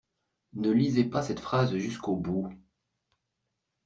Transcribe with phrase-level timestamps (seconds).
[0.53, 2.51] Ne lisez pas cette phrase jusqu'au bout.